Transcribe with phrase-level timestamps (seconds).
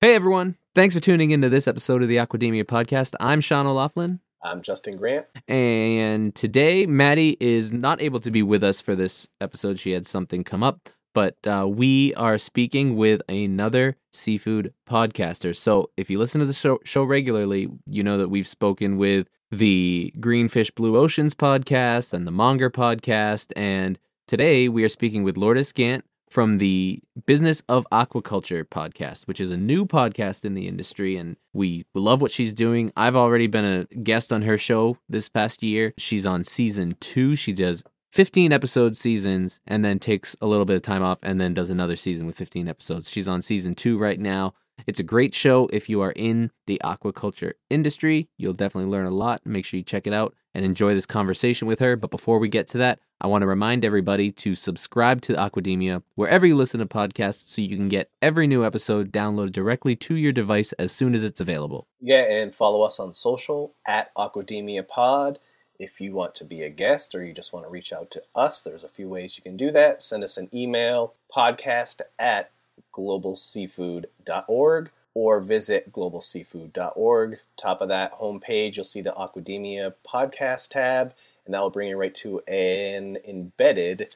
[0.00, 3.14] Hey everyone, thanks for tuning into this episode of the Aquademia podcast.
[3.18, 5.26] I'm Sean O'Laughlin, I'm Justin Grant.
[5.48, 9.78] and today Maddie is not able to be with us for this episode.
[9.78, 15.56] She had something come up, but uh, we are speaking with another seafood podcaster.
[15.56, 19.28] So if you listen to the show, show regularly, you know that we've spoken with
[19.50, 25.38] the Greenfish Blue Oceans podcast and the Monger podcast, and today we are speaking with
[25.38, 30.66] Lourdes Gant from the Business of Aquaculture podcast, which is a new podcast in the
[30.66, 31.16] industry.
[31.16, 32.92] And we love what she's doing.
[32.96, 35.92] I've already been a guest on her show this past year.
[35.98, 37.36] She's on season two.
[37.36, 41.40] She does 15 episode seasons and then takes a little bit of time off and
[41.40, 43.10] then does another season with 15 episodes.
[43.10, 44.54] She's on season two right now.
[44.86, 45.68] It's a great show.
[45.72, 49.44] If you are in the aquaculture industry, you'll definitely learn a lot.
[49.44, 51.96] Make sure you check it out and enjoy this conversation with her.
[51.96, 56.02] But before we get to that, I want to remind everybody to subscribe to Aquademia
[56.14, 60.14] wherever you listen to podcasts so you can get every new episode downloaded directly to
[60.16, 61.88] your device as soon as it's available.
[62.00, 65.38] Yeah, and follow us on social at Aquademia Pod.
[65.78, 68.22] If you want to be a guest or you just want to reach out to
[68.34, 70.02] us, there's a few ways you can do that.
[70.02, 72.50] Send us an email, podcast at
[72.96, 77.38] globalseafood.org or visit globalseafood.org.
[77.56, 81.96] Top of that homepage, you'll see the Aquademia podcast tab, and that will bring you
[81.96, 84.14] right to an embedded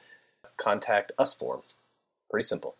[0.57, 1.61] contact us form.
[2.29, 2.75] Pretty simple.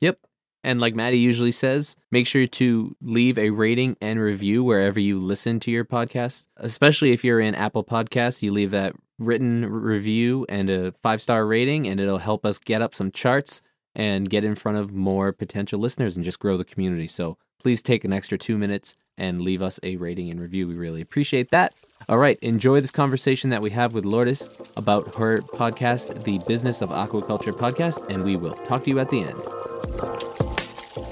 [0.00, 0.18] Yep.
[0.64, 5.18] And like Maddie usually says, make sure to leave a rating and review wherever you
[5.20, 8.42] listen to your podcast, especially if you're in Apple Podcasts.
[8.42, 12.82] You leave that written review and a five star rating, and it'll help us get
[12.82, 13.62] up some charts
[13.98, 17.08] and get in front of more potential listeners and just grow the community.
[17.08, 20.68] So please take an extra two minutes and leave us a rating and review.
[20.68, 21.74] We really appreciate that.
[22.08, 26.80] All right, enjoy this conversation that we have with Lourdes about her podcast, the Business
[26.80, 29.38] of Aquaculture podcast, and we will talk to you at the end.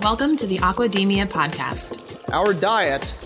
[0.01, 2.21] Welcome to the Aquademia podcast.
[2.33, 3.26] Our diet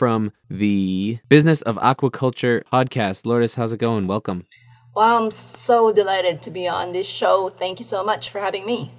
[0.00, 3.26] from the Business of Aquaculture podcast.
[3.26, 4.06] Lourdes, how's it going?
[4.06, 4.46] Welcome.
[4.96, 7.50] Well, I'm so delighted to be on this show.
[7.50, 8.90] Thank you so much for having me.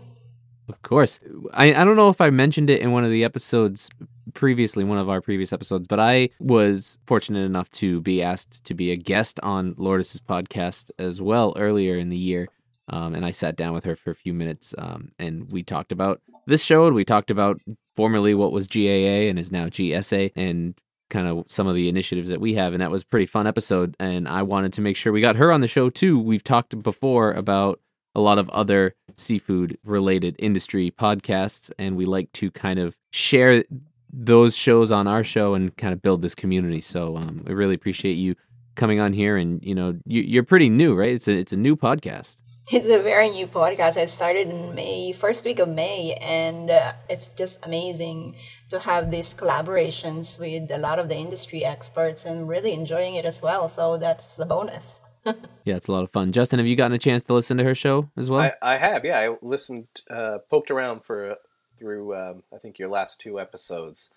[0.69, 1.19] Of course.
[1.56, 3.90] I, I don't know if I mentioned it in one of the episodes
[4.35, 8.75] previously, one of our previous episodes, but I was fortunate enough to be asked to
[8.75, 12.47] be a guest on Lourdes' podcast as well earlier in the year.
[12.90, 15.91] Um, and I sat down with her for a few minutes um, and we talked
[15.91, 17.59] about this show and we talked about
[17.95, 20.75] formerly what was GAA and is now GSA and
[21.11, 22.73] kind of some of the initiatives that we have.
[22.73, 23.95] And that was pretty fun episode.
[23.99, 26.19] And I wanted to make sure we got her on the show too.
[26.19, 27.79] We've talked before about
[28.16, 33.63] a lot of other seafood related industry podcasts, and we like to kind of share
[34.11, 36.81] those shows on our show and kind of build this community.
[36.81, 38.35] So um, I really appreciate you
[38.75, 39.38] coming on here.
[39.38, 41.13] And you know, you, you're pretty new, right?
[41.13, 42.41] It's a it's a new podcast.
[42.72, 43.97] It's a very new podcast.
[43.97, 48.35] I started in May, first week of May, and uh, it's just amazing
[48.69, 53.25] to have these collaborations with a lot of the industry experts and really enjoying it
[53.25, 53.67] as well.
[53.67, 55.01] So that's a bonus.
[55.25, 56.31] yeah, it's a lot of fun.
[56.31, 58.41] Justin, have you gotten a chance to listen to her show as well?
[58.41, 59.19] I, I have, yeah.
[59.19, 61.38] I listened, uh, poked around for
[61.78, 64.13] through, um, I think your last two episodes.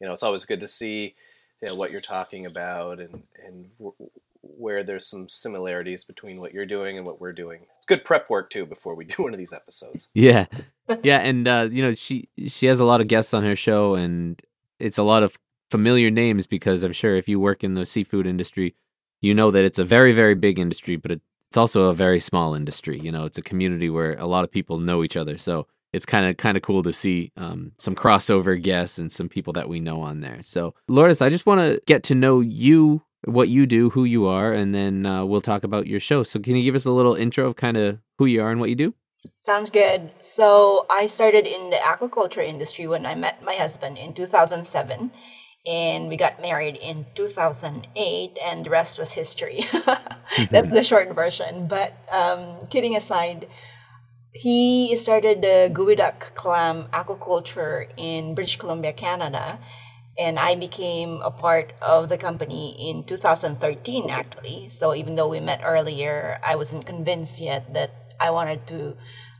[0.00, 1.14] You know, it's always good to see
[1.60, 4.10] you know, what you're talking about and and w-
[4.58, 7.66] where there's some similarities between what you're doing and what we're doing.
[7.76, 10.08] It's good prep work too before we do one of these episodes.
[10.14, 10.46] Yeah,
[11.02, 13.94] yeah, and uh, you know she she has a lot of guests on her show,
[13.94, 14.40] and
[14.78, 15.38] it's a lot of
[15.70, 18.74] familiar names because I'm sure if you work in the seafood industry,
[19.20, 22.20] you know that it's a very very big industry, but it, it's also a very
[22.20, 22.98] small industry.
[22.98, 26.04] You know, it's a community where a lot of people know each other, so it's
[26.04, 29.68] kind of kind of cool to see um, some crossover guests and some people that
[29.68, 30.42] we know on there.
[30.42, 34.26] So, Lourdes, I just want to get to know you what you do, who you
[34.26, 36.22] are, and then uh, we'll talk about your show.
[36.22, 38.60] So, can you give us a little intro of kind of who you are and
[38.60, 38.94] what you do?
[39.40, 40.12] Sounds good.
[40.20, 45.10] So I started in the aquaculture industry when I met my husband in 2007
[45.66, 49.64] and we got married in 2008 and the rest was history
[50.50, 53.46] that's the short version but um, kidding aside
[54.32, 59.58] he started the geoduck clam aquaculture in british columbia canada
[60.18, 65.40] and i became a part of the company in 2013 actually so even though we
[65.40, 68.96] met earlier i wasn't convinced yet that i wanted to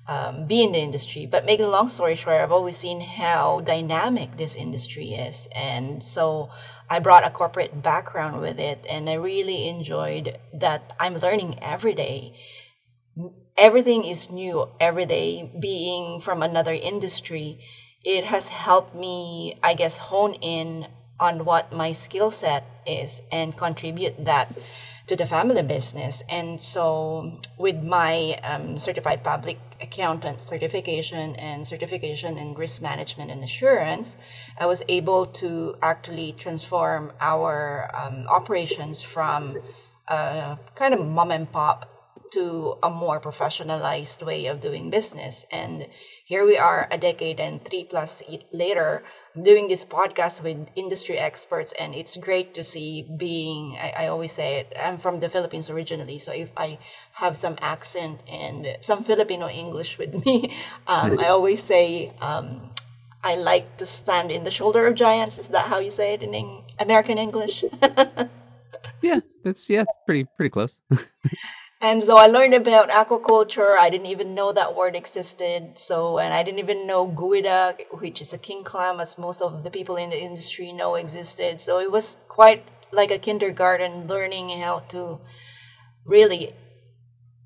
[0.06, 1.26] um, be in the industry.
[1.26, 5.46] But making a long story short, I've always seen how dynamic this industry is.
[5.54, 6.48] And so
[6.88, 11.92] I brought a corporate background with it, and I really enjoyed that I'm learning every
[11.94, 12.32] day.
[13.58, 17.58] Everything is new every day, being from another industry.
[18.04, 20.86] It has helped me, I guess, hone in
[21.20, 24.54] on what my skill set is and contribute that
[25.08, 26.22] to the family business.
[26.28, 33.42] And so, with my um, certified public accountant certification and certification in risk management and
[33.42, 34.16] assurance,
[34.58, 39.58] I was able to actually transform our um, operations from
[40.06, 41.88] a kind of mom and pop
[42.32, 45.46] to a more professionalized way of doing business.
[45.50, 45.86] And
[46.28, 48.22] here we are, a decade and three plus
[48.52, 49.02] later
[49.42, 54.32] doing this podcast with industry experts and it's great to see being I, I, always
[54.32, 56.78] say it i'm from the philippines originally so if i
[57.12, 62.70] have some accent and some filipino english with me um, i always say um,
[63.22, 65.38] i like to stand in the shoulder of giants.
[65.38, 67.64] Is that how you say it in american english?
[69.00, 70.80] Yeah that's yeah it's pretty pretty close
[71.80, 73.78] And so I learned about aquaculture.
[73.78, 75.78] I didn't even know that word existed.
[75.78, 79.62] So, and I didn't even know geoduck, which is a king clam, as most of
[79.62, 81.60] the people in the industry know existed.
[81.60, 85.20] So it was quite like a kindergarten learning how to
[86.04, 86.54] really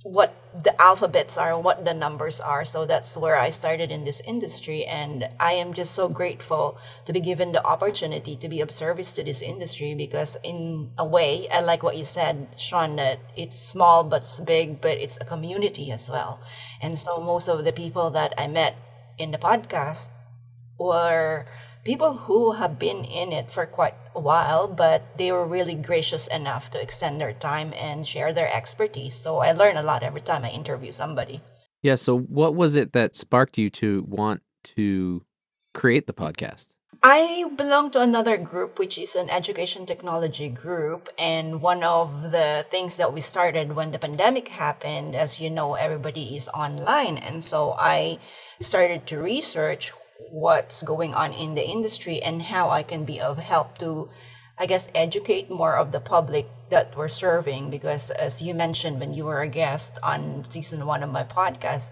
[0.03, 2.65] what the alphabets are, what the numbers are.
[2.65, 4.85] So that's where I started in this industry.
[4.87, 9.13] And I am just so grateful to be given the opportunity to be of service
[9.15, 13.57] to this industry because, in a way, I like what you said, Sean, that it's
[13.59, 16.41] small but it's big, but it's a community as well.
[16.81, 18.75] And so most of the people that I met
[19.19, 20.09] in the podcast
[20.79, 21.47] were
[21.85, 26.27] people who have been in it for quite a while, but they were really gracious
[26.29, 29.15] enough to extend their time and share their expertise.
[29.15, 31.41] So I learn a lot every time I interview somebody.
[31.83, 31.97] Yeah.
[31.97, 34.43] So, what was it that sparked you to want
[34.77, 35.25] to
[35.75, 36.75] create the podcast?
[37.03, 41.09] I belong to another group, which is an education technology group.
[41.19, 45.75] And one of the things that we started when the pandemic happened, as you know,
[45.75, 47.19] everybody is online.
[47.19, 48.21] And so I
[48.61, 49.93] started to research
[50.31, 54.11] what's going on in the industry and how I can be of help to,
[54.59, 57.71] I guess, educate more of the public that we're serving.
[57.71, 61.91] Because as you mentioned when you were a guest on season one of my podcast,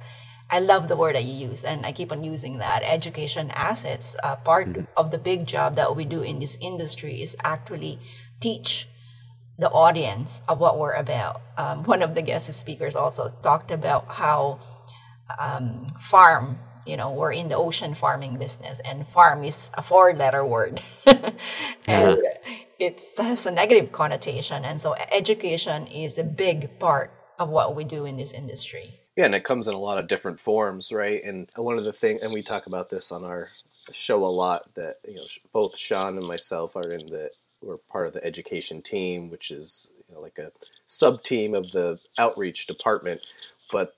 [0.53, 2.83] I love the word that you use, and I keep on using that.
[2.83, 4.17] Education assets.
[4.21, 4.85] Uh, part mm-hmm.
[4.97, 8.01] of the big job that we do in this industry is actually
[8.41, 8.89] teach
[9.59, 11.41] the audience of what we're about.
[11.57, 14.59] Um, one of the guest speakers also talked about how
[15.39, 16.59] um, farm
[16.91, 20.83] you know we're in the ocean farming business and farm is a four letter word
[21.07, 21.35] and
[21.89, 22.17] uh-huh.
[22.79, 27.85] it has a negative connotation and so education is a big part of what we
[27.85, 29.01] do in this industry.
[29.17, 31.23] Yeah and it comes in a lot of different forms right?
[31.23, 33.49] And one of the things and we talk about this on our
[33.93, 37.31] show a lot that you know both sean and myself are in the
[37.63, 40.53] we're part of the education team which is you know like a
[40.91, 43.25] sub team of the outreach department.
[43.73, 43.95] But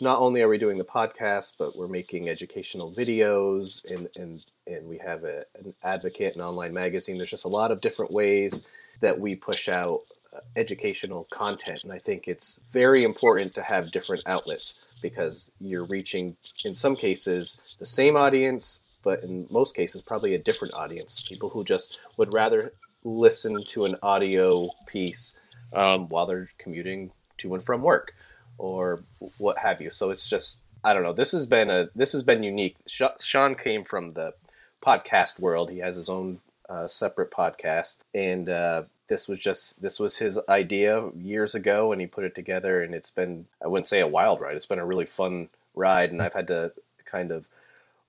[0.00, 4.86] not only are we doing the podcast, but we're making educational videos and and and
[4.88, 7.16] we have a, an advocate and online magazine.
[7.16, 8.66] There's just a lot of different ways
[9.00, 10.00] that we push out
[10.34, 15.84] uh, educational content, and I think it's very important to have different outlets because you're
[15.84, 21.22] reaching, in some cases, the same audience, but in most cases, probably a different audience.
[21.28, 22.72] People who just would rather
[23.04, 25.38] listen to an audio piece
[25.72, 28.12] um, while they're commuting to and from work
[28.58, 29.00] or
[29.38, 29.90] what have you.
[29.90, 31.12] So it's just I don't know.
[31.12, 32.76] This has been a this has been unique.
[32.86, 34.34] Sean came from the
[34.82, 35.70] podcast world.
[35.70, 40.40] He has his own uh, separate podcast, and uh, this was just this was his
[40.48, 42.82] idea years ago, and he put it together.
[42.82, 44.54] And it's been I wouldn't say a wild ride.
[44.54, 46.72] It's been a really fun ride, and I've had to
[47.04, 47.48] kind of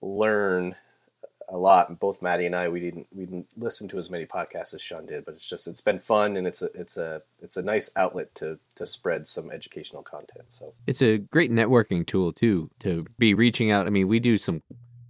[0.01, 0.75] learn
[1.51, 1.89] a lot.
[1.89, 4.81] And Both Maddie and I, we didn't we didn't listen to as many podcasts as
[4.81, 7.61] Sean did, but it's just it's been fun and it's a it's a it's a
[7.61, 10.45] nice outlet to to spread some educational content.
[10.49, 13.87] So it's a great networking tool too to be reaching out.
[13.87, 14.63] I mean, we do some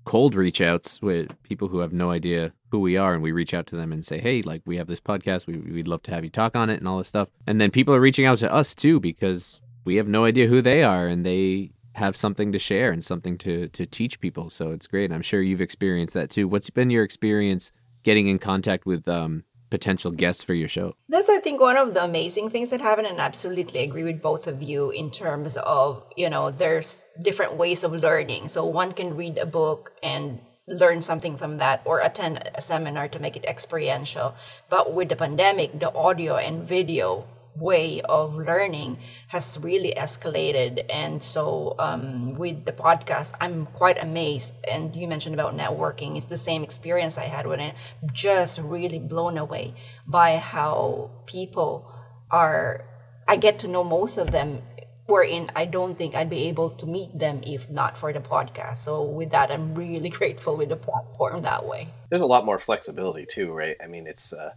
[0.05, 3.53] cold reach outs with people who have no idea who we are and we reach
[3.53, 6.09] out to them and say hey like we have this podcast we, we'd love to
[6.09, 8.39] have you talk on it and all this stuff and then people are reaching out
[8.39, 11.69] to us too because we have no idea who they are and they
[11.99, 14.49] have something to share and something to to teach people.
[14.49, 15.11] So it's great.
[15.11, 16.47] I'm sure you've experienced that too.
[16.47, 17.71] What's been your experience
[18.03, 20.95] getting in contact with um, potential guests for your show?
[21.09, 24.21] That's I think one of the amazing things that happen, and I absolutely agree with
[24.21, 28.47] both of you in terms of you know there's different ways of learning.
[28.49, 30.39] So one can read a book and
[30.69, 34.35] learn something from that or attend a seminar to make it experiential
[34.69, 37.25] but with the pandemic the audio and video
[37.55, 40.85] way of learning has really escalated.
[40.89, 44.53] And so um, with the podcast i'm quite amazed.
[44.69, 46.17] And you mentioned about networking.
[46.17, 47.73] It's the same experience i had when i
[48.13, 49.73] just really blown away
[50.07, 51.91] by how people
[52.31, 52.85] are
[53.27, 54.61] i get to know most of them
[55.07, 58.77] wherein i don't think i'd be able to meet them if not for the podcast.
[58.77, 61.89] So with that i'm really grateful with the platform that way.
[62.09, 63.75] There's a lot more flexibility too right?
[63.83, 64.51] I mean it's uh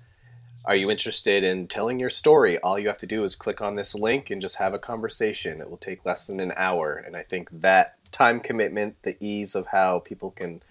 [0.64, 2.58] are you interested in telling your story?
[2.58, 5.60] All you have to do is click on this link and just have a conversation.
[5.60, 6.94] It will take less than an hour.
[6.94, 10.62] And I think that time commitment, the ease of how people can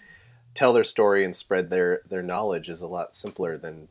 [0.54, 3.90] tell their story and spread their, their knowledge is a lot simpler than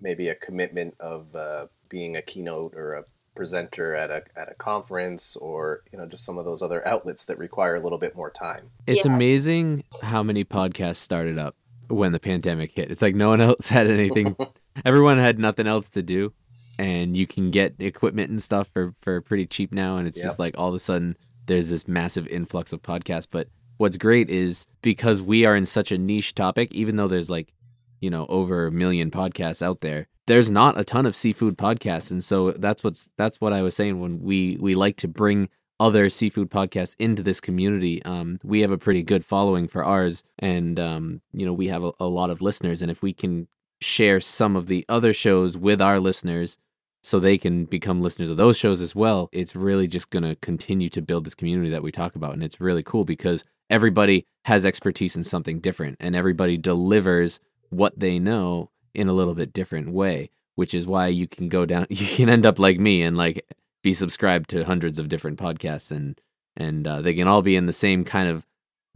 [0.00, 4.54] maybe a commitment of uh, being a keynote or a presenter at a, at a
[4.54, 8.16] conference or you know just some of those other outlets that require a little bit
[8.16, 8.70] more time.
[8.86, 9.14] It's yeah.
[9.14, 11.54] amazing how many podcasts started up
[11.88, 12.90] when the pandemic hit.
[12.90, 14.36] It's like no one else had anything
[14.84, 16.32] everyone had nothing else to do
[16.78, 20.26] and you can get equipment and stuff for for pretty cheap now and it's yep.
[20.26, 21.16] just like all of a sudden
[21.46, 23.26] there's this massive influx of podcasts.
[23.30, 27.30] But what's great is because we are in such a niche topic even though there's
[27.30, 27.52] like
[28.00, 32.10] you know over a million podcasts out there there's not a ton of seafood podcasts.
[32.10, 35.48] And so that's what's that's what i was saying when we we like to bring
[35.80, 38.02] other seafood podcasts into this community.
[38.04, 41.82] Um, we have a pretty good following for ours and um, you know we have
[41.82, 42.82] a, a lot of listeners.
[42.82, 43.48] And if we can
[43.80, 46.58] share some of the other shows with our listeners
[47.02, 49.28] so they can become listeners of those shows as well.
[49.32, 52.32] It's really just going to continue to build this community that we talk about.
[52.32, 57.98] And it's really cool because everybody has expertise in something different and everybody delivers what
[57.98, 61.86] they know in a little bit different way, which is why you can go down,
[61.90, 63.44] you can end up like me and like
[63.82, 66.20] be subscribed to hundreds of different podcasts and,
[66.56, 68.44] and uh, they can all be in the same kind of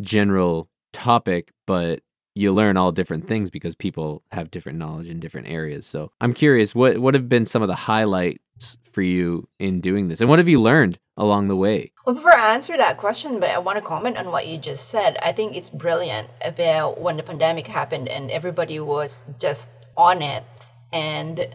[0.00, 2.00] general topic, but
[2.34, 5.86] you learn all different things because people have different knowledge in different areas.
[5.86, 10.08] So I'm curious, what what have been some of the highlights for you in doing
[10.08, 11.92] this, and what have you learned along the way?
[12.06, 14.88] Well, before I answer that question, but I want to comment on what you just
[14.88, 15.18] said.
[15.22, 20.44] I think it's brilliant about when the pandemic happened and everybody was just on it,
[20.92, 21.54] and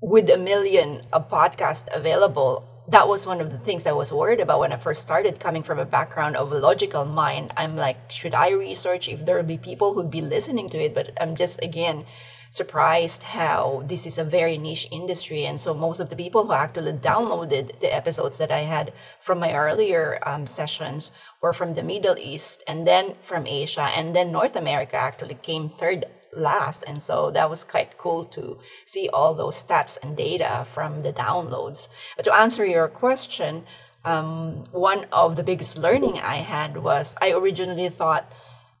[0.00, 4.40] with a million of podcasts available, that was one of the things I was worried
[4.40, 7.52] about when I first started coming from a background of a logical mind.
[7.56, 10.94] I'm like, should I research if there will be people who'd be listening to it?
[10.94, 12.06] But I'm just, again,
[12.50, 15.44] surprised how this is a very niche industry.
[15.44, 19.38] And so most of the people who actually downloaded the episodes that I had from
[19.38, 24.32] my earlier um, sessions were from the Middle East and then from Asia and then
[24.32, 26.84] North America actually came third last.
[26.86, 31.12] And so that was quite cool to see all those stats and data from the
[31.12, 31.88] downloads.
[32.16, 33.66] But to answer your question,
[34.04, 38.30] um, one of the biggest learning I had was I originally thought,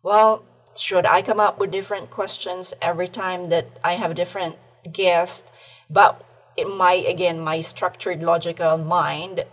[0.02, 0.42] well,
[0.76, 4.56] should I come up with different questions every time that I have a different
[4.90, 5.50] guest?
[5.90, 6.22] But
[6.56, 9.44] it my again my structured logical mind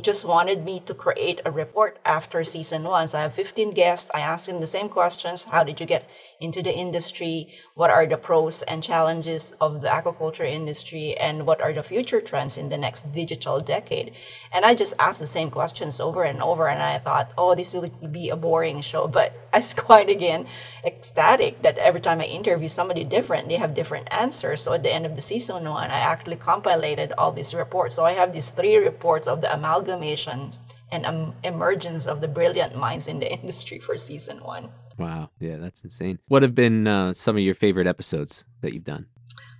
[0.00, 3.08] just wanted me to create a report after season one.
[3.08, 4.08] So I have 15 guests.
[4.14, 5.42] I asked them the same questions.
[5.42, 6.08] How did you get
[6.40, 7.48] into the industry?
[7.74, 11.16] What are the pros and challenges of the aquaculture industry?
[11.16, 14.14] And what are the future trends in the next digital decade?
[14.52, 16.68] And I just asked the same questions over and over.
[16.68, 19.08] And I thought, oh, this will be a boring show.
[19.08, 20.46] But I was quite again
[20.84, 24.62] ecstatic that every time I interview somebody different, they have different answers.
[24.62, 27.96] So at the end of the season one, I actually compiled all these reports.
[27.96, 30.60] So I have these three reports of the amalgamations
[30.92, 34.68] and um, emergence of the brilliant minds in the industry for season one.
[34.98, 35.30] Wow.
[35.40, 36.18] Yeah, that's insane.
[36.28, 39.06] What have been uh, some of your favorite episodes that you've done?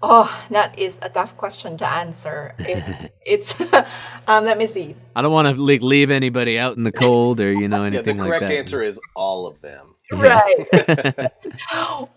[0.06, 2.54] Oh, that is a tough question to answer.
[2.58, 3.58] It, it's,
[4.28, 4.94] um, let me see.
[5.16, 8.18] I don't want to like, leave anybody out in the cold or, you know, anything
[8.18, 9.94] yeah, the correct like answer is all of them.
[10.12, 10.66] Right.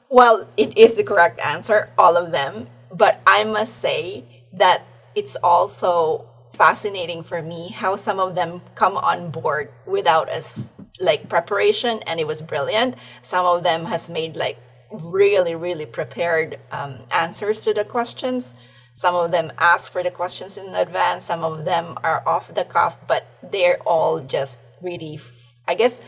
[0.09, 2.67] well, it is the correct answer, all of them.
[2.91, 8.97] But I must say that it's also fascinating for me how some of them come
[8.97, 10.65] on board without us
[10.99, 12.95] like preparation and it was brilliant.
[13.21, 14.57] Some of them has made like
[14.91, 18.53] really really prepared um, answers to the questions.
[18.93, 21.25] Some of them ask for the questions in advance.
[21.25, 25.19] Some of them are off the cuff but they're all just really
[25.67, 25.99] i guess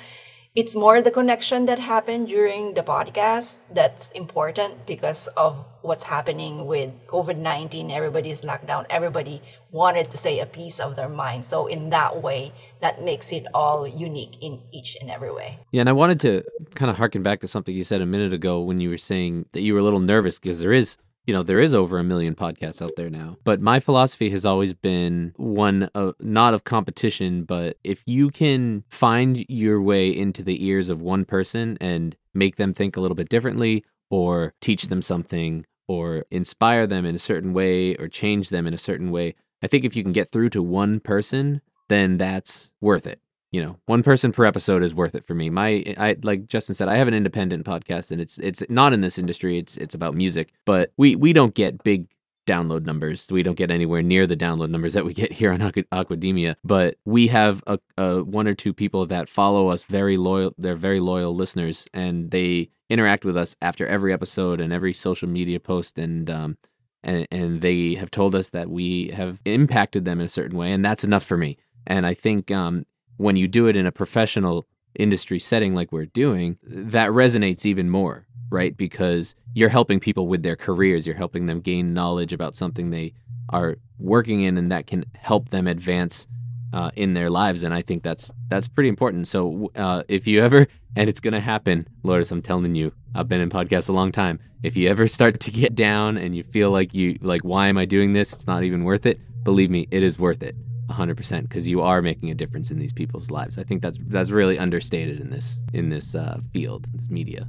[0.56, 6.66] it's more the connection that happened during the podcast that's important because of what's happening
[6.66, 7.92] with COVID 19.
[7.92, 8.86] Everybody's locked down.
[8.90, 9.42] Everybody
[9.72, 11.46] wanted to say a piece of their mind.
[11.46, 12.52] So, in that way,
[12.82, 15.60] that makes it all unique in each and every way.
[15.72, 15.82] Yeah.
[15.82, 18.62] And I wanted to kind of harken back to something you said a minute ago
[18.62, 21.44] when you were saying that you were a little nervous because there is you know,
[21.44, 23.38] there is over a million podcasts out there now.
[23.44, 28.84] But my philosophy has always been one of not of competition, but if you can
[28.90, 33.16] find your way into the ears of one person and make them think a little
[33.16, 38.50] bit differently or teach them something or inspire them in a certain way or change
[38.50, 41.62] them in a certain way, I think if you can get through to one person,
[41.90, 43.20] then that's worth it.
[43.52, 45.50] You know, one person per episode is worth it for me.
[45.50, 49.02] My, I like Justin said, I have an independent podcast, and it's it's not in
[49.02, 49.58] this industry.
[49.58, 52.08] It's it's about music, but we we don't get big
[52.50, 53.28] download numbers.
[53.32, 56.98] We don't get anywhere near the download numbers that we get here on Aquademia, but
[57.06, 60.54] we have a, a, one or two people that follow us very loyal.
[60.58, 65.30] They're very loyal listeners, and they interact with us after every episode and every social
[65.30, 66.58] media post, and um,
[67.04, 70.72] and and they have told us that we have impacted them in a certain way,
[70.72, 71.58] and that's enough for me.
[71.88, 72.86] And I think um,
[73.20, 77.90] when you do it in a professional industry setting like we're doing, that resonates even
[77.90, 78.76] more right?
[78.76, 83.14] Because you're helping people with their careers, you're helping them gain knowledge about something they
[83.50, 86.28] are working in, and that can help them advance
[86.74, 87.64] uh, in their lives.
[87.64, 89.28] And I think that's that's pretty important.
[89.28, 93.42] So uh, if you ever, and it's gonna happen, Lourdes, I'm telling you, I've been
[93.42, 94.40] in podcasts a long time.
[94.62, 97.78] If you ever start to get down and you feel like you like, why am
[97.78, 98.34] I doing this?
[98.34, 99.20] It's not even worth it.
[99.44, 100.56] Believe me, it is worth it.
[100.90, 103.58] 100% because you are making a difference in these people's lives.
[103.58, 107.48] I think that's that's really understated in this in this uh, field, this media.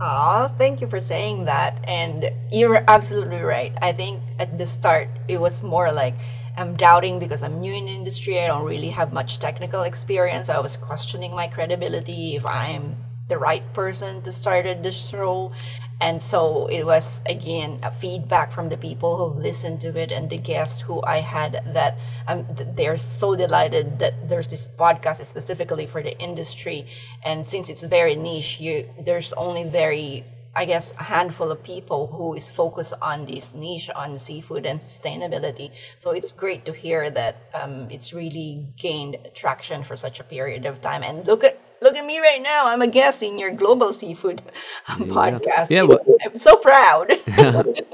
[0.00, 1.80] Oh, thank you for saying that.
[1.84, 3.72] And you're absolutely right.
[3.82, 6.14] I think at the start, it was more like
[6.56, 8.38] I'm doubting because I'm new in the industry.
[8.38, 10.48] I don't really have much technical experience.
[10.48, 12.96] I was questioning my credibility if I'm
[13.28, 15.52] the right person to start this show
[16.00, 20.30] and so it was again a feedback from the people who've listened to it and
[20.30, 25.86] the guests who i had that um, they're so delighted that there's this podcast specifically
[25.86, 26.86] for the industry
[27.24, 30.24] and since it's very niche you there's only very
[30.56, 34.80] I guess a handful of people who is focused on this niche on seafood and
[34.80, 35.70] sustainability.
[36.00, 40.66] So it's great to hear that um, it's really gained traction for such a period
[40.66, 41.04] of time.
[41.04, 42.66] And look at look at me right now.
[42.66, 44.42] I'm a guest in your global seafood
[44.86, 45.70] podcast.
[45.70, 47.12] Yeah, well, I'm so proud.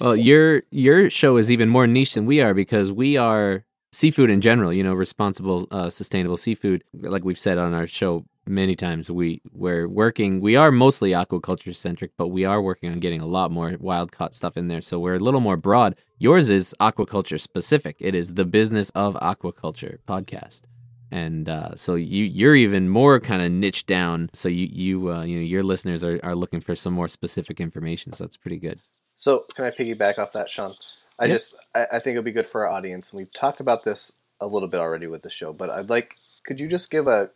[0.00, 4.30] well, your your show is even more niche than we are because we are seafood
[4.30, 4.72] in general.
[4.72, 6.84] You know, responsible, uh, sustainable seafood.
[6.92, 10.40] Like we've said on our show many times, we we're working.
[10.40, 14.12] We are mostly aquaculture centric, but we are working on getting a lot more wild
[14.12, 14.80] caught stuff in there.
[14.80, 15.94] So we're a little more broad.
[16.18, 17.96] Yours is aquaculture specific.
[18.00, 20.62] It is the business of aquaculture podcast
[21.10, 24.30] and uh, so you you're even more kind of niche down.
[24.32, 27.60] So you you uh, you know your listeners are, are looking for some more specific
[27.60, 28.12] information.
[28.12, 28.80] So that's pretty good.
[29.16, 30.74] So can I piggyback off that, Sean?
[31.18, 33.84] I just I, I think it'll be good for our audience, and we've talked about
[33.84, 35.52] this a little bit already with the show.
[35.52, 37.30] But I'd like, could you just give a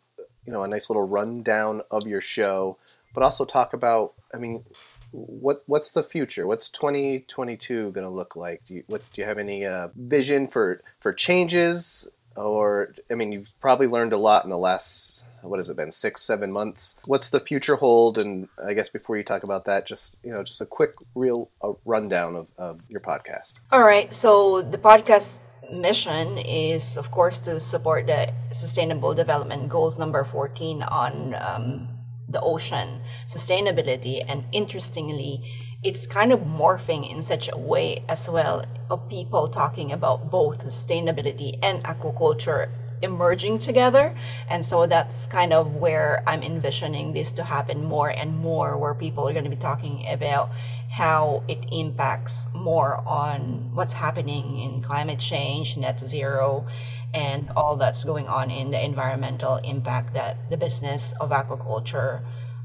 [0.46, 2.78] you know a nice little rundown of your show,
[3.14, 4.64] but also talk about, I mean,
[5.10, 6.46] what what's the future?
[6.46, 8.64] What's 2022 going to look like?
[8.66, 12.08] Do you, what do you have any uh, vision for for changes?
[12.38, 15.90] Or I mean, you've probably learned a lot in the last what has it been
[15.90, 16.98] six, seven months.
[17.06, 18.18] What's the future hold?
[18.18, 21.50] And I guess before you talk about that, just you know, just a quick, real
[21.84, 23.60] rundown of, of your podcast.
[23.70, 24.12] All right.
[24.12, 25.38] So the podcast
[25.72, 31.88] mission is, of course, to support the Sustainable Development Goals number fourteen on um,
[32.28, 35.42] the ocean sustainability, and interestingly
[35.84, 40.64] it's kind of morphing in such a way as well of people talking about both
[40.64, 42.68] sustainability and aquaculture
[43.00, 44.12] emerging together.
[44.50, 48.94] And so that's kind of where i'm envisioning this to happen more and more where
[48.94, 50.50] people are going to be talking about
[50.90, 56.66] how it impacts more on what's happening in climate change net zero
[57.14, 62.22] and all that's going on in the environmental impact that the business of aquaculture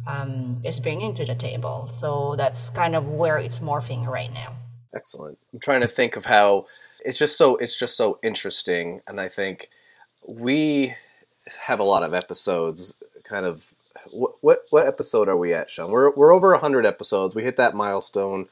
[0.08, 1.88] um, is bringing to the table.
[1.89, 4.56] So that's kind of where it's morphing right now.
[4.96, 5.38] Excellent.
[5.52, 6.68] I'm trying to think of how
[7.04, 9.70] it's just so it's just so interesting, and I think
[10.26, 10.96] we
[11.62, 12.96] have a lot of episodes.
[13.24, 13.74] Kind of
[14.12, 15.92] what what, what episode are we at, Sean?
[15.92, 17.36] We're we're over hundred episodes.
[17.36, 18.48] We hit that milestone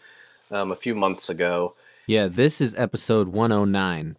[0.50, 1.76] um, a few months ago.
[2.08, 4.18] Yeah, this is episode 109.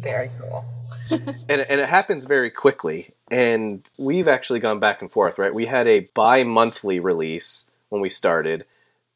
[0.00, 0.64] Very cool.
[1.10, 3.12] and, and it happens very quickly.
[3.30, 5.54] And we've actually gone back and forth, right?
[5.54, 8.64] We had a bi monthly release when we started.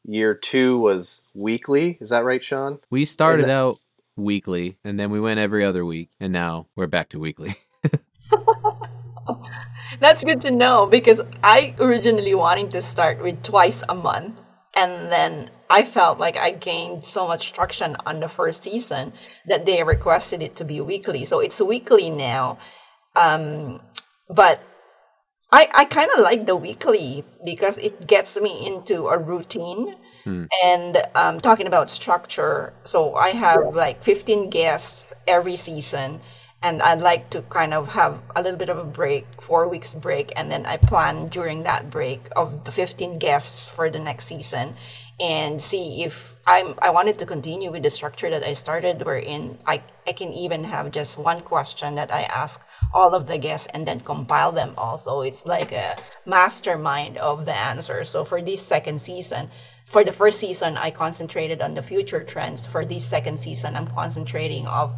[0.07, 1.97] Year two was weekly.
[1.99, 2.79] Is that right, Sean?
[2.89, 3.79] We started out
[4.15, 6.09] weekly and then we went every other week.
[6.19, 7.55] And now we're back to weekly.
[9.99, 14.35] That's good to know because I originally wanted to start with twice a month
[14.75, 19.13] and then I felt like I gained so much traction on the first season
[19.47, 21.25] that they requested it to be weekly.
[21.25, 22.59] So it's weekly now.
[23.15, 23.79] Um,
[24.29, 24.61] but
[25.51, 29.95] I, I kind of like the weekly because it gets me into a routine.
[30.23, 30.45] Hmm.
[30.63, 36.19] And um, talking about structure, so I have like 15 guests every season
[36.65, 39.93] and I'd like to kind of have a little bit of a break, four weeks
[39.93, 44.27] break, and then I plan during that break of the 15 guests for the next
[44.27, 44.75] season.
[45.19, 49.57] And see if I'm I wanted to continue with the structure that I started wherein
[49.65, 52.61] I, I can even have just one question that I ask
[52.93, 54.97] all of the guests and then compile them all.
[54.97, 58.09] So it's like a mastermind of the answers.
[58.09, 59.49] So for this second season,
[59.85, 62.67] for the first season I concentrated on the future trends.
[62.67, 64.93] For this second season I'm concentrating of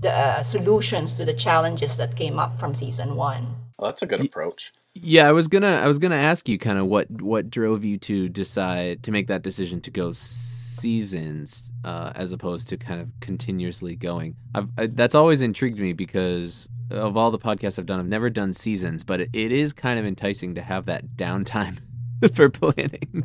[0.00, 3.61] the uh, solutions to the challenges that came up from season one.
[3.78, 4.72] Well, that's a good approach.
[4.94, 7.96] Yeah, I was gonna I was gonna ask you kind of what what drove you
[7.98, 13.08] to decide to make that decision to go seasons uh, as opposed to kind of
[13.20, 14.36] continuously going.
[14.54, 18.28] I've, I, that's always intrigued me because of all the podcasts I've done, I've never
[18.28, 21.78] done seasons, but it, it is kind of enticing to have that downtime
[22.34, 23.24] for planning.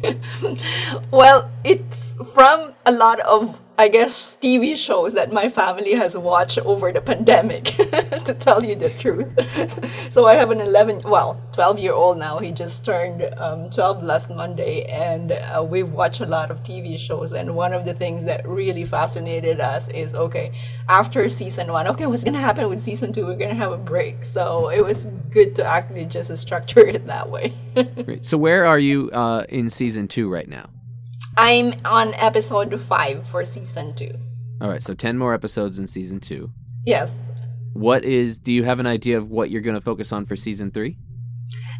[1.10, 6.58] well, it's from a lot of I guess, TV shows that my family has watched
[6.58, 7.66] over the pandemic,
[8.28, 9.32] to tell you the truth.
[10.12, 12.38] so I have an 11, well, 12 year old now.
[12.38, 16.98] He just turned um, 12 last Monday, and uh, we've watched a lot of TV
[16.98, 17.32] shows.
[17.32, 20.52] And one of the things that really fascinated us is okay,
[20.88, 23.26] after season one, okay, what's going to happen with season two?
[23.26, 24.24] We're going to have a break.
[24.24, 27.54] So it was good to actually just structure it that way.
[28.22, 30.68] So where are you uh, in season two right now?
[31.36, 34.10] I'm on episode five for season two.
[34.60, 36.50] All right, so 10 more episodes in season two.
[36.84, 37.10] Yes.
[37.74, 40.36] What is, do you have an idea of what you're going to focus on for
[40.36, 40.98] season three?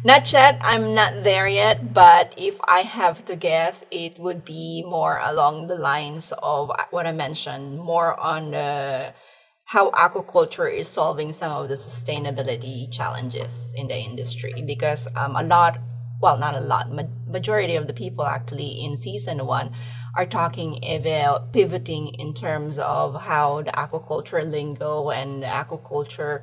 [0.03, 0.61] Not yet.
[0.61, 1.93] I'm not there yet.
[1.93, 7.05] But if I have to guess, it would be more along the lines of what
[7.05, 9.11] I mentioned, more on uh,
[9.65, 14.63] how aquaculture is solving some of the sustainability challenges in the industry.
[14.65, 15.79] Because um, a lot
[16.21, 19.73] well, not a lot, ma- majority of the people actually in season one
[20.19, 26.41] are talking about pivoting in terms of how the aquaculture lingo and aquaculture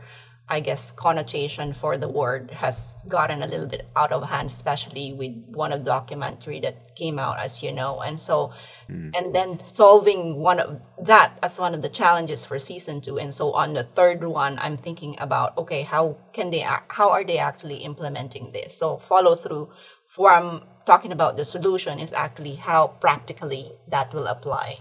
[0.48, 5.12] I guess connotation for the word has gotten a little bit out of hand, especially
[5.12, 8.00] with one of the documentary that came out, as you know.
[8.00, 8.52] And so,
[8.88, 9.10] mm.
[9.18, 13.18] and then solving one of that as one of the challenges for season two.
[13.18, 17.24] And so on the third one, I'm thinking about okay, how can they, how are
[17.24, 18.78] they actually implementing this?
[18.78, 19.70] So follow through
[20.09, 24.79] from talking about the solution is actually how practically that will apply.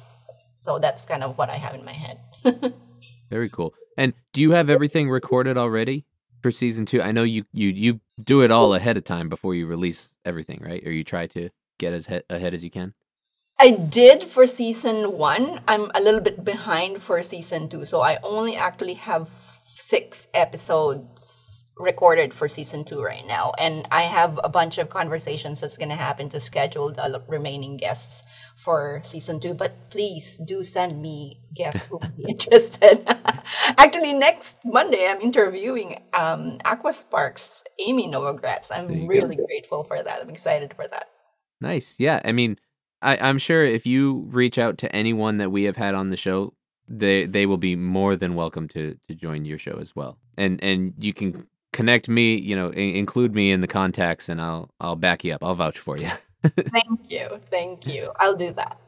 [0.55, 2.19] So that's kind of what I have in my head.
[3.29, 3.73] Very cool.
[3.97, 6.05] And do you have everything recorded already
[6.41, 7.01] for season two?
[7.01, 10.61] I know you you you do it all ahead of time before you release everything,
[10.63, 10.85] right?
[10.85, 12.93] Or you try to get as he- ahead as you can.
[13.59, 15.61] I did for season one.
[15.67, 19.29] I'm a little bit behind for season two, so I only actually have
[19.75, 21.44] six episodes
[21.77, 23.51] recorded for season two right now.
[23.57, 27.77] And i have a bunch of conversations that's going to happen to schedule the remaining
[27.77, 28.23] guests
[28.55, 33.03] for season two but please do send me guests who would be interested.
[33.77, 38.71] Actually next monday i'm interviewing um Aqua-Spark's amy novogratz.
[38.71, 39.45] I'm really go.
[39.45, 40.21] grateful for that.
[40.21, 41.09] I'm excited for that.
[41.61, 41.99] Nice.
[41.99, 42.57] Yeah i mean
[43.01, 46.17] I, i'm sure if you reach out to anyone that we have had on the
[46.17, 46.53] show
[46.87, 50.19] they they will be more than welcome to to join your show as well.
[50.37, 54.71] And and you can connect me, you know, include me in the contacts, and I'll
[54.79, 55.43] I'll back you up.
[55.43, 56.09] I'll vouch for you.
[56.43, 58.11] thank you, thank you.
[58.19, 58.79] I'll do that.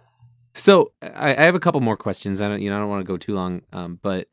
[0.54, 2.42] So I, I, have a couple more questions.
[2.42, 4.28] I don't, you know, I don't want to go too long, um, but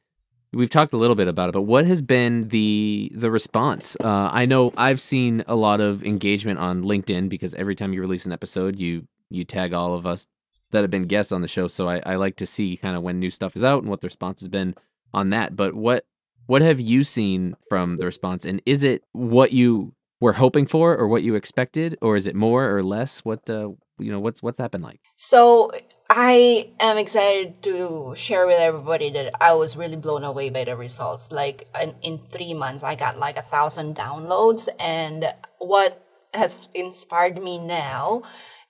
[0.54, 1.52] we've talked a little bit about it.
[1.52, 3.96] But what has been the the response?
[4.02, 8.00] Uh, I know I've seen a lot of engagement on LinkedIn because every time you
[8.00, 10.26] release an episode, you you tag all of us
[10.70, 11.66] that have been guests on the show.
[11.66, 14.00] So I, I like to see kind of when new stuff is out and what
[14.00, 14.74] the response has been
[15.12, 15.56] on that.
[15.56, 16.04] But what
[16.46, 18.44] what have you seen from the response?
[18.44, 22.34] And is it what you were hoping for or what you expected or is it
[22.34, 23.20] more or less?
[23.20, 25.00] What uh, you know, what's what's that been like?
[25.16, 25.70] So
[26.10, 30.76] I am excited to share with everybody that I was really blown away by the
[30.76, 31.32] results.
[31.32, 36.00] Like in, in three months, I got like a thousand downloads, and what
[36.32, 38.22] has inspired me now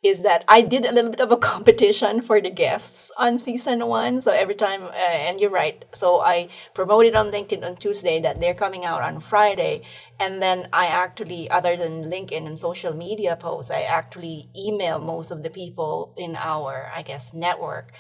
[0.05, 3.87] is that I did a little bit of a competition for the guests on season
[3.87, 4.21] one.
[4.21, 5.85] So every time, uh, and you're right.
[5.95, 9.83] So I promoted on LinkedIn on Tuesday that they're coming out on Friday.
[10.21, 15.31] And then I actually, other than LinkedIn and social media posts, I actually email most
[15.33, 17.93] of the people in our, I guess, network,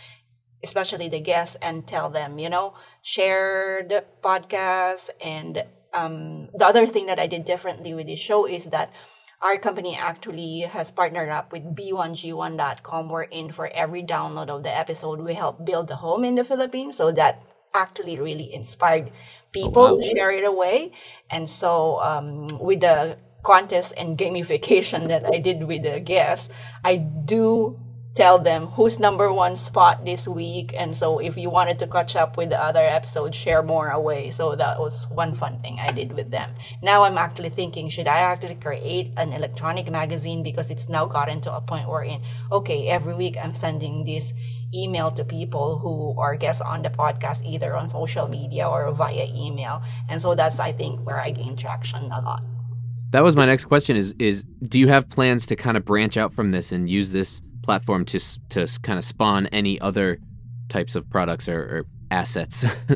[0.63, 5.11] especially the guests, and tell them, you know, share the podcast.
[5.21, 5.63] And
[5.93, 8.93] um, the other thing that I did differently with this show is that
[9.45, 14.75] our company actually has partnered up with b1g1.com We're wherein for every download of the
[14.75, 15.21] episode.
[15.21, 17.43] We help build a home in the philippines so that
[17.75, 19.13] actually really inspired
[19.53, 20.01] people oh, wow.
[20.01, 20.93] to share it away.
[21.31, 26.49] And so um, with the contest and gamification that i did with the guests
[26.83, 27.79] i do
[28.15, 30.73] tell them who's number one spot this week.
[30.77, 34.31] And so if you wanted to catch up with the other episodes, share more away.
[34.31, 36.51] So that was one fun thing I did with them.
[36.81, 40.45] Now I'm actually thinking, should I actually create an electronic magazine?
[40.45, 42.23] Because it's now gotten to a point where in,
[42.53, 44.33] okay, every week I'm sending this
[44.73, 49.27] email to people who are guests on the podcast, either on social media or via
[49.27, 49.83] email.
[50.09, 52.45] And so that's, I think, where I gain traction a lot.
[53.11, 56.17] That was my next question is is do you have plans to kind of branch
[56.17, 60.19] out from this and use this platform to to kind of spawn any other
[60.69, 62.65] types of products or, or assets?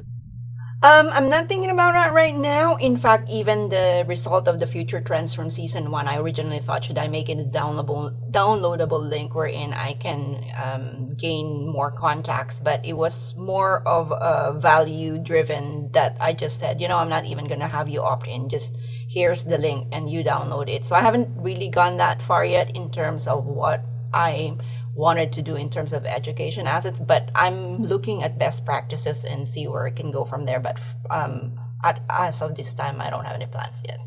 [0.80, 2.76] Um, I'm not thinking about that right now.
[2.76, 6.84] In fact, even the result of the future trends from season one, I originally thought
[6.84, 12.60] should I make it a downloadable downloadable link wherein I can um, gain more contacts,
[12.60, 17.08] but it was more of a value driven that I just said, you know, I'm
[17.08, 18.48] not even gonna have you opt in.
[18.48, 18.76] Just
[19.08, 20.84] here's the link and you download it.
[20.84, 24.56] So I haven't really gone that far yet in terms of what I
[24.94, 29.46] wanted to do in terms of education assets, but I'm looking at best practices and
[29.46, 30.60] see where it can go from there.
[30.60, 30.78] But
[31.10, 34.00] um, at, as of this time, I don't have any plans yet.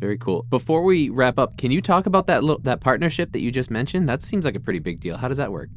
[0.00, 0.44] Very cool.
[0.50, 3.70] Before we wrap up, can you talk about that lo- that partnership that you just
[3.70, 4.08] mentioned?
[4.08, 5.16] That seems like a pretty big deal.
[5.16, 5.68] How does that work?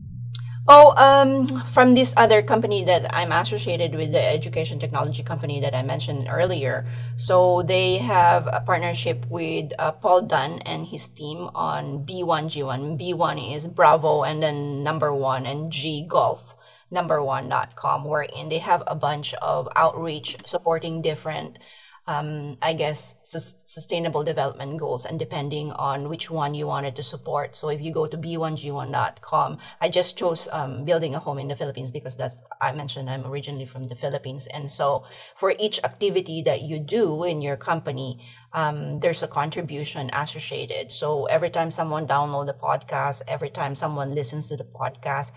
[0.68, 5.76] Oh, um, from this other company that I'm associated with, the education technology company that
[5.76, 6.88] I mentioned earlier.
[7.18, 12.98] So they have a partnership with uh, Paul Dunn and his team on B1G1.
[13.00, 16.56] B1 is Bravo and then number one and G Golf
[16.92, 21.60] number one.com, wherein they have a bunch of outreach supporting different
[22.08, 27.56] um, I guess, sustainable development goals and depending on which one you wanted to support.
[27.56, 31.56] So if you go to b1g1.com, I just chose um, building a home in the
[31.56, 34.46] Philippines because that's, I mentioned I'm originally from the Philippines.
[34.48, 38.20] And so for each activity that you do in your company,
[38.54, 40.92] um, there's a contribution associated.
[40.92, 45.32] So every time someone download the podcast, every time someone listens to the podcast,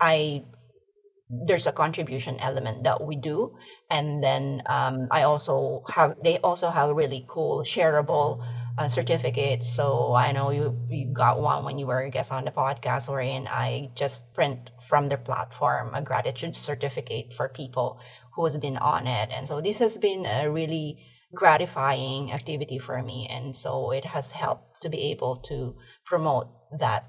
[0.00, 0.44] I
[1.30, 3.56] there's a contribution element that we do.
[3.90, 8.44] And then um, i also have they also have really cool shareable
[8.78, 9.68] uh, certificates.
[9.68, 13.08] So i know you you got one when you were a guest on the podcast
[13.08, 17.98] or wherein i just print from their platform a gratitude certificate for people
[18.34, 19.30] who has been on it.
[19.32, 20.98] And so this has been a really
[21.34, 23.28] gratifying activity for me.
[23.30, 27.04] And so it has helped to be able to promote that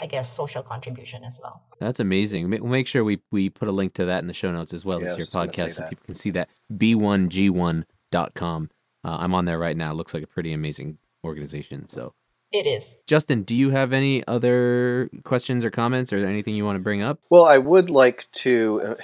[0.00, 1.65] I guess, social contribution as well.
[1.78, 2.50] That's amazing.
[2.50, 4.84] We'll make sure we, we put a link to that in the show notes as
[4.84, 6.48] well yeah, as your podcast so people can see that.
[6.72, 8.70] B1G1.com.
[9.04, 9.92] Uh, I'm on there right now.
[9.92, 11.86] It looks like a pretty amazing organization.
[11.86, 12.14] So
[12.52, 12.96] it is.
[13.06, 17.02] Justin, do you have any other questions or comments or anything you want to bring
[17.02, 17.20] up?
[17.30, 18.94] Well, I would like to uh,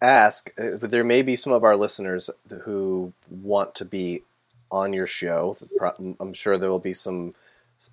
[0.00, 2.30] ask uh, there may be some of our listeners
[2.62, 4.22] who want to be
[4.70, 5.56] on your show.
[6.20, 7.34] I'm sure there will be some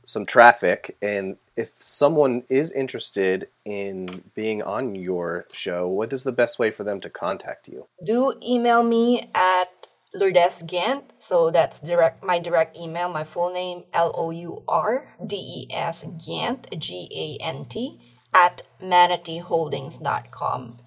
[0.05, 6.31] some traffic and if someone is interested in being on your show what is the
[6.31, 7.87] best way for them to contact you?
[8.03, 13.83] Do email me at lourdes gant so that's direct my direct email my full name
[13.93, 14.45] l-o-u-r-d-e-s
[16.25, 17.99] gant g-a-n-t
[18.33, 20.77] at manateeholdings.com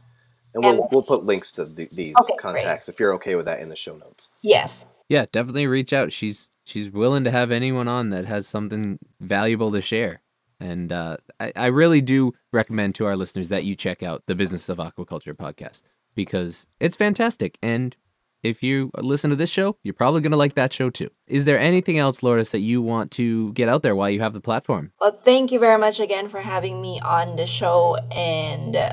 [0.52, 2.94] and we'll, and, we'll put links to the, these okay, contacts great.
[2.94, 4.30] if you're okay with that in the show notes.
[4.42, 8.98] Yes yeah definitely reach out she's she's willing to have anyone on that has something
[9.20, 10.22] valuable to share.
[10.58, 14.34] And uh, I, I really do recommend to our listeners that you check out the
[14.34, 15.82] Business of Aquaculture podcast
[16.14, 17.58] because it's fantastic.
[17.62, 17.96] And
[18.42, 21.10] if you listen to this show, you're probably going to like that show too.
[21.26, 24.32] Is there anything else, Lourdes, that you want to get out there while you have
[24.32, 24.92] the platform?
[25.00, 27.96] Well, thank you very much again for having me on the show.
[28.12, 28.92] And uh,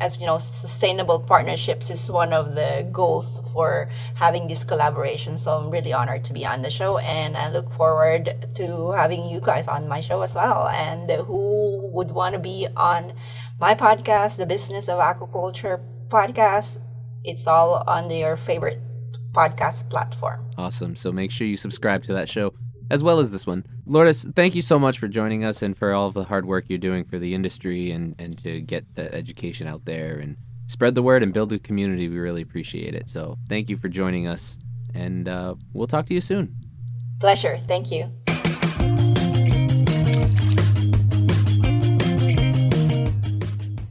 [0.00, 5.38] as you know, sustainable partnerships is one of the goals for having this collaboration.
[5.38, 9.26] So I'm really honored to be on the show, and I look forward to having
[9.26, 10.68] you guys on my show as well.
[10.68, 13.12] And who would want to be on
[13.58, 16.78] my podcast, the Business of Aquaculture podcast?
[17.24, 18.80] It's all on your favorite
[19.32, 20.48] podcast platform.
[20.56, 20.96] Awesome.
[20.96, 22.54] So make sure you subscribe to that show
[22.90, 23.64] as well as this one.
[23.86, 26.78] Lourdes, thank you so much for joining us and for all the hard work you're
[26.78, 31.02] doing for the industry and, and to get that education out there and spread the
[31.02, 32.08] word and build a community.
[32.08, 33.08] We really appreciate it.
[33.08, 34.58] So thank you for joining us,
[34.94, 36.54] and uh, we'll talk to you soon.
[37.20, 37.58] Pleasure.
[37.66, 38.12] Thank you.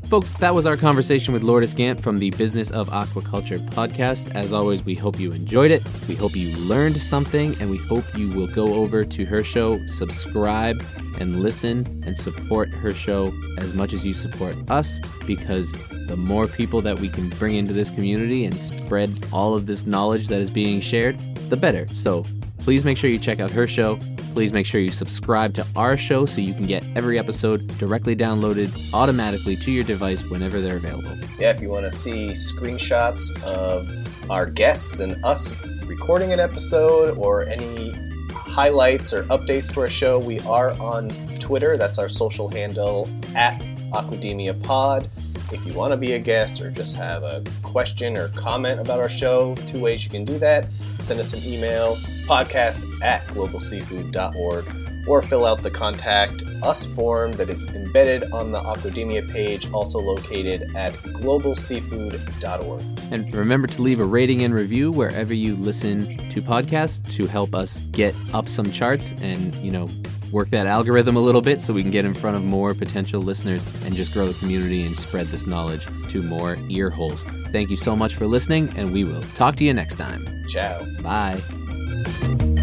[0.09, 4.33] Folks, that was our conversation with Lourdes Gant from the Business of Aquaculture podcast.
[4.35, 5.83] As always, we hope you enjoyed it.
[6.07, 9.85] We hope you learned something, and we hope you will go over to her show,
[9.85, 10.81] subscribe,
[11.19, 15.73] and listen and support her show as much as you support us because
[16.07, 19.85] the more people that we can bring into this community and spread all of this
[19.85, 21.85] knowledge that is being shared, the better.
[21.89, 22.23] So
[22.59, 23.99] please make sure you check out her show
[24.33, 28.15] Please make sure you subscribe to our show so you can get every episode directly
[28.15, 31.17] downloaded automatically to your device whenever they're available.
[31.39, 33.89] Yeah, if you want to see screenshots of
[34.29, 37.93] our guests and us recording an episode or any
[38.31, 41.09] highlights or updates to our show, we are on
[41.39, 41.77] Twitter.
[41.77, 43.59] That's our social handle at
[43.91, 45.09] Aquademia Pod.
[45.51, 48.99] If you want to be a guest or just have a question or comment about
[48.99, 50.67] our show, two ways you can do that.
[50.99, 57.49] Send us an email, podcast at globalseafood.org, or fill out the contact us form that
[57.49, 62.81] is embedded on the Aquademia page, also located at globalseafood.org.
[63.11, 67.55] And remember to leave a rating and review wherever you listen to podcasts to help
[67.55, 69.87] us get up some charts and, you know,
[70.31, 73.21] work that algorithm a little bit so we can get in front of more potential
[73.21, 77.23] listeners and just grow the community and spread this knowledge to more ear holes.
[77.51, 80.45] Thank you so much for listening, and we will talk to you next time.
[80.47, 80.85] Ciao.
[81.01, 82.53] Bye.